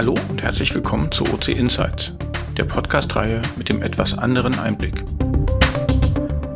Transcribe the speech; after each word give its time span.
Herzlich 0.00 0.74
willkommen 0.74 1.12
zu 1.12 1.24
OC 1.24 1.48
Insights, 1.48 2.12
der 2.56 2.64
Podcast-Reihe 2.64 3.42
mit 3.56 3.68
dem 3.68 3.82
etwas 3.82 4.16
anderen 4.16 4.58
Einblick. 4.58 5.04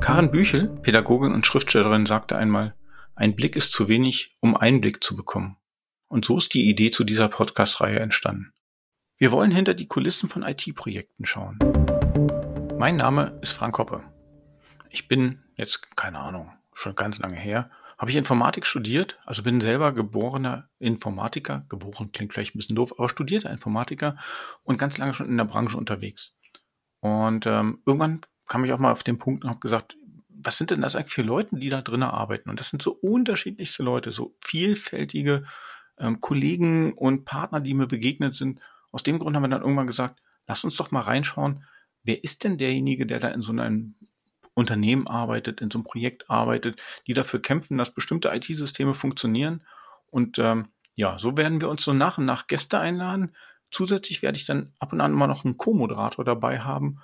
Karen 0.00 0.32
Büchel, 0.32 0.66
Pädagogin 0.82 1.30
und 1.30 1.46
Schriftstellerin, 1.46 2.04
sagte 2.04 2.36
einmal, 2.36 2.74
ein 3.14 3.36
Blick 3.36 3.54
ist 3.54 3.70
zu 3.70 3.86
wenig, 3.86 4.36
um 4.40 4.56
Einblick 4.56 5.04
zu 5.04 5.14
bekommen. 5.14 5.56
Und 6.08 6.24
so 6.24 6.36
ist 6.36 6.52
die 6.52 6.68
Idee 6.68 6.90
zu 6.90 7.04
dieser 7.04 7.28
Podcast-Reihe 7.28 8.00
entstanden. 8.00 8.52
Wir 9.18 9.30
wollen 9.30 9.52
hinter 9.52 9.74
die 9.74 9.86
Kulissen 9.86 10.28
von 10.28 10.42
IT-Projekten 10.42 11.24
schauen. 11.24 11.60
Mein 12.76 12.96
Name 12.96 13.38
ist 13.40 13.52
Frank 13.52 13.78
Hoppe. 13.78 14.02
Ich 14.90 15.06
bin 15.06 15.44
jetzt, 15.54 15.94
keine 15.94 16.18
Ahnung, 16.18 16.50
schon 16.72 16.96
ganz 16.96 17.20
lange 17.20 17.36
her, 17.36 17.70
habe 17.98 18.10
ich 18.10 18.16
Informatik 18.16 18.64
studiert, 18.64 19.18
also 19.26 19.42
bin 19.42 19.60
selber 19.60 19.92
geborener 19.92 20.68
Informatiker, 20.78 21.66
geboren 21.68 22.12
klingt 22.12 22.32
vielleicht 22.32 22.54
ein 22.54 22.58
bisschen 22.58 22.76
doof, 22.76 22.94
aber 22.96 23.08
studierter 23.08 23.50
Informatiker 23.50 24.16
und 24.62 24.78
ganz 24.78 24.98
lange 24.98 25.14
schon 25.14 25.28
in 25.28 25.36
der 25.36 25.44
Branche 25.44 25.76
unterwegs. 25.76 26.34
Und 27.00 27.46
ähm, 27.46 27.82
irgendwann 27.84 28.20
kam 28.46 28.64
ich 28.64 28.72
auch 28.72 28.78
mal 28.78 28.92
auf 28.92 29.02
den 29.02 29.18
Punkt 29.18 29.44
und 29.44 29.50
habe 29.50 29.60
gesagt, 29.60 29.96
was 30.28 30.56
sind 30.56 30.70
denn 30.70 30.80
das 30.80 30.94
eigentlich 30.94 31.12
für 31.12 31.22
Leute, 31.22 31.56
die 31.56 31.68
da 31.68 31.82
drinnen 31.82 32.08
arbeiten? 32.08 32.48
Und 32.50 32.60
das 32.60 32.70
sind 32.70 32.80
so 32.80 32.92
unterschiedlichste 32.92 33.82
Leute, 33.82 34.12
so 34.12 34.36
vielfältige 34.44 35.44
ähm, 35.98 36.20
Kollegen 36.20 36.92
und 36.92 37.24
Partner, 37.24 37.60
die 37.60 37.74
mir 37.74 37.88
begegnet 37.88 38.36
sind. 38.36 38.60
Aus 38.92 39.02
dem 39.02 39.18
Grund 39.18 39.34
haben 39.34 39.42
wir 39.42 39.48
dann 39.48 39.62
irgendwann 39.62 39.88
gesagt, 39.88 40.22
lass 40.46 40.62
uns 40.62 40.76
doch 40.76 40.92
mal 40.92 41.00
reinschauen, 41.00 41.64
wer 42.04 42.22
ist 42.22 42.44
denn 42.44 42.58
derjenige, 42.58 43.06
der 43.06 43.18
da 43.18 43.28
in 43.28 43.42
so 43.42 43.52
einem 43.52 43.96
Unternehmen 44.58 45.06
arbeitet, 45.06 45.60
in 45.60 45.70
so 45.70 45.78
einem 45.78 45.84
Projekt 45.84 46.28
arbeitet, 46.28 46.80
die 47.06 47.14
dafür 47.14 47.40
kämpfen, 47.40 47.78
dass 47.78 47.94
bestimmte 47.94 48.30
IT-Systeme 48.34 48.92
funktionieren. 48.92 49.62
Und 50.10 50.38
ähm, 50.38 50.68
ja, 50.96 51.16
so 51.16 51.36
werden 51.36 51.60
wir 51.60 51.68
uns 51.68 51.84
so 51.84 51.92
nach 51.92 52.18
und 52.18 52.24
nach 52.24 52.48
Gäste 52.48 52.80
einladen. 52.80 53.36
Zusätzlich 53.70 54.20
werde 54.20 54.36
ich 54.36 54.46
dann 54.46 54.72
ab 54.80 54.92
und 54.92 55.00
an 55.00 55.12
immer 55.12 55.28
noch 55.28 55.44
einen 55.44 55.58
Co-Moderator 55.58 56.24
dabei 56.24 56.60
haben, 56.60 56.98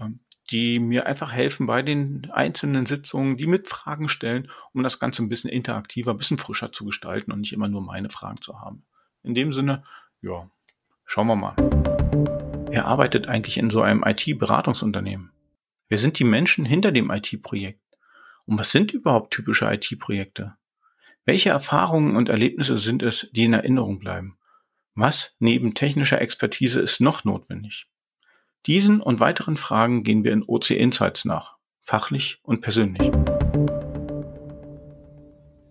ähm, 0.00 0.18
die 0.50 0.80
mir 0.80 1.06
einfach 1.06 1.32
helfen 1.32 1.66
bei 1.66 1.82
den 1.82 2.28
einzelnen 2.32 2.86
Sitzungen, 2.86 3.36
die 3.36 3.46
mit 3.46 3.68
Fragen 3.68 4.08
stellen, 4.08 4.50
um 4.72 4.82
das 4.82 4.98
Ganze 4.98 5.22
ein 5.22 5.28
bisschen 5.28 5.50
interaktiver, 5.50 6.10
ein 6.10 6.16
bisschen 6.16 6.38
frischer 6.38 6.72
zu 6.72 6.84
gestalten 6.84 7.30
und 7.30 7.40
nicht 7.40 7.52
immer 7.52 7.68
nur 7.68 7.82
meine 7.82 8.10
Fragen 8.10 8.42
zu 8.42 8.60
haben. 8.60 8.84
In 9.22 9.34
dem 9.34 9.52
Sinne, 9.52 9.84
ja, 10.22 10.50
schauen 11.04 11.28
wir 11.28 11.36
mal. 11.36 11.54
Wer 12.68 12.86
arbeitet 12.86 13.28
eigentlich 13.28 13.58
in 13.58 13.70
so 13.70 13.82
einem 13.82 14.02
IT-Beratungsunternehmen? 14.04 15.30
Wer 15.88 15.98
sind 15.98 16.18
die 16.18 16.24
Menschen 16.24 16.64
hinter 16.64 16.90
dem 16.90 17.10
IT-Projekt? 17.10 17.80
Und 18.44 18.58
was 18.58 18.72
sind 18.72 18.92
überhaupt 18.92 19.32
typische 19.32 19.72
IT-Projekte? 19.72 20.56
Welche 21.24 21.50
Erfahrungen 21.50 22.16
und 22.16 22.28
Erlebnisse 22.28 22.76
sind 22.76 23.04
es, 23.04 23.28
die 23.32 23.44
in 23.44 23.52
Erinnerung 23.52 24.00
bleiben? 24.00 24.36
Was 24.96 25.36
neben 25.38 25.74
technischer 25.74 26.20
Expertise 26.20 26.80
ist 26.80 27.00
noch 27.00 27.22
notwendig? 27.22 27.86
Diesen 28.66 29.00
und 29.00 29.20
weiteren 29.20 29.56
Fragen 29.56 30.02
gehen 30.02 30.24
wir 30.24 30.32
in 30.32 30.42
OC 30.42 30.70
Insights 30.70 31.24
nach, 31.24 31.56
fachlich 31.82 32.40
und 32.42 32.62
persönlich. 32.62 33.12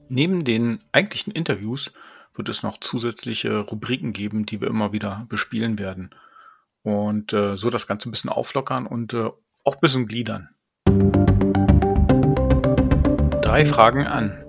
Neben 0.08 0.46
den 0.46 0.80
eigentlichen 0.94 1.34
Interviews 1.34 1.92
wird 2.34 2.48
es 2.48 2.64
noch 2.64 2.80
zusätzliche 2.80 3.60
Rubriken 3.60 4.14
geben, 4.14 4.46
die 4.46 4.62
wir 4.62 4.70
immer 4.70 4.94
wieder 4.94 5.26
bespielen 5.28 5.78
werden 5.78 6.16
und 6.84 7.34
äh, 7.34 7.58
so 7.58 7.70
das 7.70 7.88
Ganze 7.88 8.08
ein 8.08 8.12
bisschen 8.12 8.30
auflockern 8.30 8.86
und 8.86 9.14
äh, 9.14 9.30
auch 9.66 9.78
bisschen 9.78 10.08
gliedern. 10.08 10.50
Drei 13.42 13.66
Fragen 13.66 14.06
an. 14.06 14.44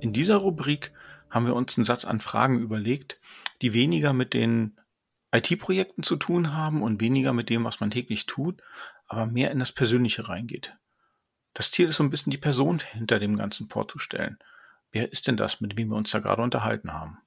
In 0.00 0.12
dieser 0.12 0.36
Rubrik 0.36 0.92
haben 1.30 1.46
wir 1.46 1.54
uns 1.54 1.78
einen 1.78 1.84
Satz 1.84 2.04
an 2.04 2.20
Fragen 2.20 2.58
überlegt, 2.58 3.20
die 3.62 3.72
weniger 3.72 4.12
mit 4.12 4.34
den 4.34 4.76
IT-Projekten 5.32 6.02
zu 6.02 6.16
tun 6.16 6.54
haben 6.54 6.82
und 6.82 7.00
weniger 7.00 7.32
mit 7.32 7.50
dem, 7.50 7.64
was 7.64 7.80
man 7.80 7.90
täglich 7.90 8.26
tut, 8.26 8.60
aber 9.06 9.26
mehr 9.26 9.50
in 9.52 9.58
das 9.58 9.72
Persönliche 9.72 10.28
reingeht. 10.28 10.76
Das 11.54 11.70
Ziel 11.70 11.88
ist 11.88 11.96
so 11.96 12.04
ein 12.04 12.10
bisschen 12.10 12.30
die 12.30 12.38
Person 12.38 12.80
hinter 12.80 13.18
dem 13.18 13.36
Ganzen 13.36 13.68
vorzustellen. 13.68 14.38
Wer 14.90 15.12
ist 15.12 15.28
denn 15.28 15.36
das, 15.36 15.60
mit 15.60 15.76
wem 15.76 15.90
wir 15.90 15.96
uns 15.96 16.10
da 16.10 16.18
gerade 16.18 16.42
unterhalten 16.42 16.92
haben? 16.92 17.18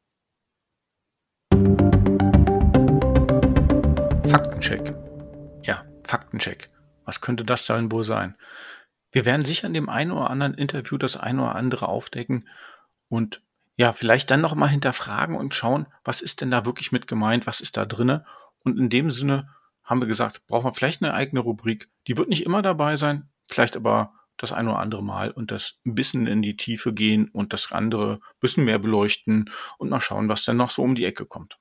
Faktencheck. 4.28 4.96
Ja, 5.64 5.86
Faktencheck. 6.04 6.70
Was 7.06 7.22
könnte 7.22 7.46
das 7.46 7.66
dann 7.66 7.92
wohl 7.92 8.04
sein? 8.04 8.36
Wir 9.12 9.26
werden 9.26 9.46
sicher 9.46 9.68
in 9.68 9.74
dem 9.74 9.90
einen 9.90 10.12
oder 10.12 10.30
anderen 10.30 10.54
Interview 10.54 10.98
das 10.98 11.18
eine 11.18 11.42
oder 11.42 11.56
andere 11.56 11.88
aufdecken 11.88 12.48
und 13.10 13.42
ja, 13.76 13.94
vielleicht 13.94 14.30
dann 14.30 14.42
nochmal 14.42 14.70
hinterfragen 14.70 15.36
und 15.36 15.56
schauen, 15.56 15.88
was 16.04 16.22
ist 16.22 16.42
denn 16.42 16.52
da 16.52 16.66
wirklich 16.66 16.92
mit 16.92 17.08
gemeint, 17.08 17.48
was 17.48 17.62
ist 17.62 17.78
da 17.78 17.86
drinne? 17.86 18.26
Und 18.64 18.78
in 18.78 18.90
dem 18.90 19.12
Sinne 19.12 19.50
haben 19.84 20.00
wir 20.00 20.08
gesagt, 20.08 20.46
brauchen 20.48 20.66
wir 20.66 20.74
vielleicht 20.74 21.02
eine 21.02 21.14
eigene 21.14 21.42
Rubrik. 21.42 21.90
Die 22.08 22.16
wird 22.16 22.30
nicht 22.30 22.46
immer 22.46 22.62
dabei 22.62 22.96
sein, 22.98 23.30
vielleicht 23.50 23.76
aber 23.76 24.14
das 24.38 24.52
eine 24.52 24.70
oder 24.70 24.80
andere 24.80 25.04
Mal 25.04 25.32
und 25.32 25.52
das 25.52 25.76
ein 25.86 25.96
bisschen 25.96 26.28
in 26.28 26.42
die 26.42 26.58
Tiefe 26.58 26.94
gehen 26.94 27.30
und 27.30 27.54
das 27.54 27.72
andere 27.72 28.14
ein 28.14 28.40
bisschen 28.40 28.66
mehr 28.66 28.80
beleuchten 28.80 29.50
und 29.78 29.90
mal 29.90 30.02
schauen, 30.02 30.30
was 30.30 30.44
dann 30.44 30.58
noch 30.58 30.70
so 30.70 30.84
um 30.84 30.96
die 30.96 31.06
Ecke 31.06 31.26
kommt. 31.26 31.58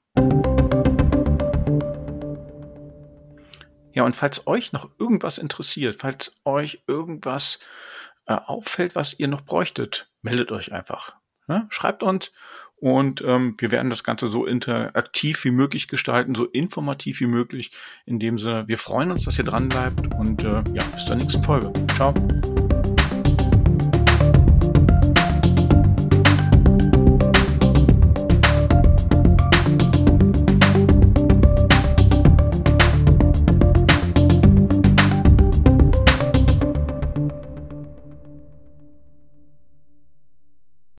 Ja, 4.01 4.07
und 4.07 4.17
falls 4.17 4.47
euch 4.47 4.73
noch 4.73 4.89
irgendwas 4.99 5.37
interessiert, 5.37 5.97
falls 6.01 6.33
euch 6.47 6.85
irgendwas 6.87 7.59
äh, 8.25 8.33
auffällt, 8.33 8.95
was 8.95 9.15
ihr 9.19 9.29
noch 9.29 9.43
bräuchtet, 9.43 10.11
meldet 10.23 10.53
euch 10.53 10.73
einfach. 10.73 11.17
Ne? 11.49 11.67
Schreibt 11.69 12.03
uns 12.03 12.33
und 12.77 13.21
ähm, 13.21 13.57
wir 13.59 13.71
werden 13.71 13.91
das 13.91 14.03
Ganze 14.03 14.29
so 14.29 14.47
interaktiv 14.47 15.45
wie 15.45 15.51
möglich 15.51 15.87
gestalten, 15.87 16.35
so 16.35 16.47
informativ 16.47 17.21
wie 17.21 17.27
möglich. 17.27 17.73
In 18.07 18.19
dem 18.19 18.39
Sinne, 18.39 18.67
wir 18.69 18.79
freuen 18.79 19.11
uns, 19.11 19.27
dass 19.27 19.37
ihr 19.37 19.45
dran 19.45 19.69
bleibt 19.69 20.15
und 20.15 20.45
äh, 20.45 20.63
ja, 20.73 20.83
bis 20.95 21.05
zur 21.05 21.17
nächsten 21.17 21.43
Folge. 21.43 21.71
Ciao. 21.95 22.15